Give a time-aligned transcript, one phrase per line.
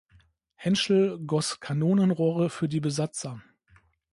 [0.55, 3.39] Henschel goss Kanonenrohre für die Besatzer.